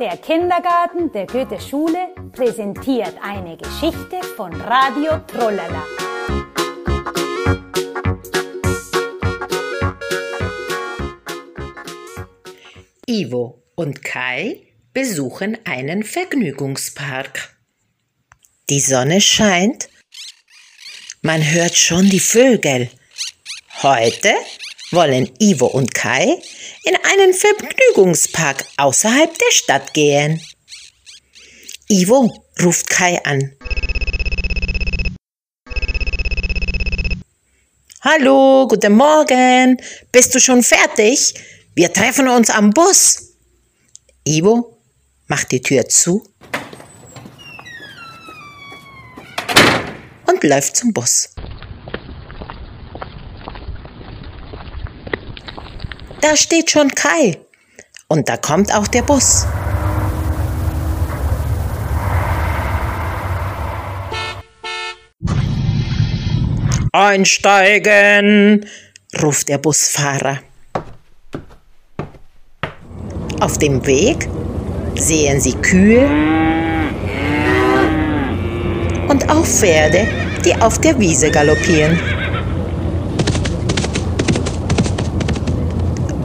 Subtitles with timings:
[0.00, 5.84] Der Kindergarten der Goethe-Schule präsentiert eine Geschichte von Radio Trollala.
[13.06, 17.56] Ivo und Kai besuchen einen Vergnügungspark.
[18.70, 19.88] Die Sonne scheint.
[21.22, 22.90] Man hört schon die Vögel.
[23.84, 24.34] Heute
[24.94, 26.40] wollen Ivo und Kai
[26.84, 30.40] in einen Vergnügungspark außerhalb der Stadt gehen.
[31.88, 33.52] Ivo ruft Kai an.
[38.00, 39.78] Hallo, guten Morgen.
[40.12, 41.34] Bist du schon fertig?
[41.74, 43.34] Wir treffen uns am Bus.
[44.24, 44.78] Ivo
[45.26, 46.26] macht die Tür zu
[50.26, 51.33] und läuft zum Bus.
[56.24, 57.36] Da steht schon Kai.
[58.08, 59.46] Und da kommt auch der Bus.
[66.92, 68.64] Einsteigen,
[69.20, 70.38] ruft der Busfahrer.
[73.40, 74.26] Auf dem Weg
[74.94, 76.08] sehen sie Kühe
[79.08, 80.08] und auch Pferde,
[80.42, 82.13] die auf der Wiese galoppieren.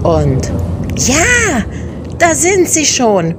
[0.04, 0.52] Und
[0.96, 1.66] ja,
[2.18, 3.36] da sind sie schon.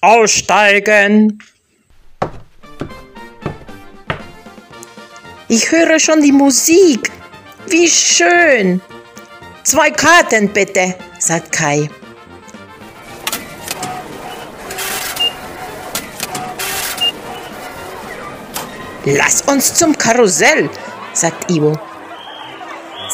[0.00, 1.38] Aussteigen.
[5.48, 7.10] Ich höre schon die Musik.
[7.68, 8.80] Wie schön.
[9.62, 11.88] Zwei Karten bitte, sagt Kai.
[19.06, 20.68] Lass uns zum Karussell,
[21.12, 21.78] sagt Ivo.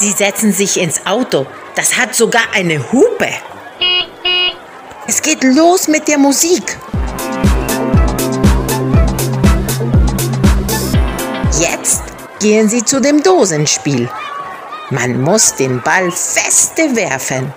[0.00, 1.44] Sie setzen sich ins Auto.
[1.74, 3.28] Das hat sogar eine Hupe.
[5.06, 6.78] Es geht los mit der Musik.
[11.60, 12.02] Jetzt
[12.40, 14.08] gehen sie zu dem Dosenspiel.
[14.88, 17.52] Man muss den Ball feste werfen.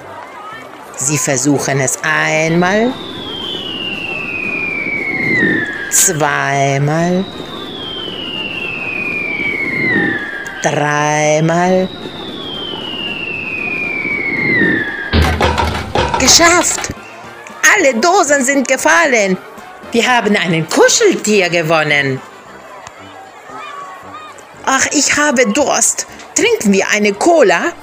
[0.98, 2.94] Sie versuchen es einmal,
[5.92, 7.24] zweimal,
[10.62, 11.88] dreimal.
[16.24, 16.80] Geschafft!
[17.76, 19.38] Alle Dosen sind gefallen.
[19.92, 22.22] Wir haben einen Kuscheltier gewonnen.
[24.66, 26.08] Ach, ich habe Durst.
[26.34, 27.74] Trinken wir eine Cola?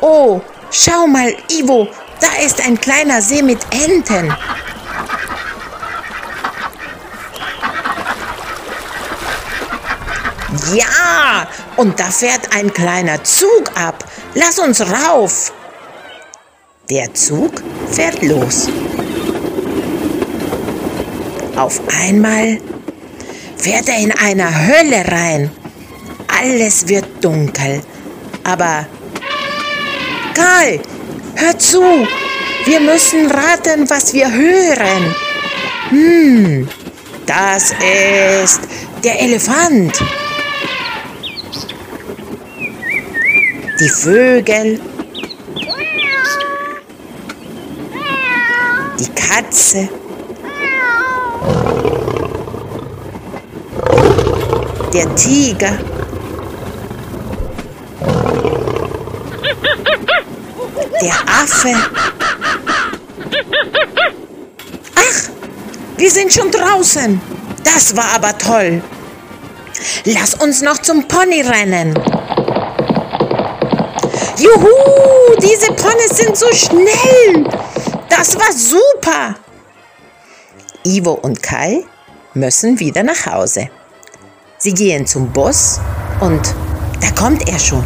[0.00, 0.40] Oh,
[0.70, 1.88] schau mal, Ivo,
[2.22, 4.34] da ist ein kleiner See mit Enten.
[10.74, 14.04] Ja, und da fährt ein kleiner Zug ab.
[14.34, 15.52] Lass uns rauf.
[16.88, 18.68] Der Zug fährt los.
[21.56, 22.58] Auf einmal
[23.56, 25.50] fährt er in einer Hölle rein.
[26.40, 27.82] Alles wird dunkel.
[28.42, 28.86] Aber
[30.34, 30.80] Kai,
[31.36, 32.06] hör zu.
[32.64, 35.14] Wir müssen raten, was wir hören.
[35.90, 36.68] Hm,
[37.26, 38.60] das ist
[39.04, 40.02] der Elefant.
[43.80, 44.78] Die Vögel.
[48.98, 49.88] Die Katze.
[54.92, 55.78] Der Tiger.
[61.00, 61.74] Der Affe.
[64.94, 65.30] Ach,
[65.96, 67.18] wir sind schon draußen.
[67.64, 68.82] Das war aber toll.
[70.04, 71.94] Lass uns noch zum Pony rennen.
[74.40, 77.44] Juhu, diese Ponys sind so schnell.
[78.08, 79.34] Das war super.
[80.82, 81.84] Ivo und Kai
[82.32, 83.68] müssen wieder nach Hause.
[84.56, 85.78] Sie gehen zum Bus
[86.20, 86.54] und
[87.02, 87.84] da kommt er schon.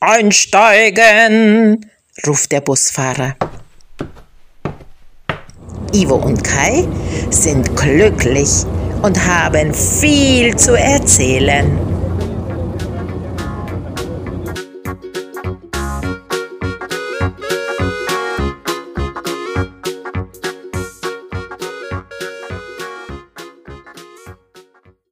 [0.00, 1.84] Einsteigen,
[2.26, 3.36] ruft der Busfahrer.
[5.92, 6.88] Ivo und Kai
[7.28, 8.64] sind glücklich
[9.02, 11.85] und haben viel zu erzählen.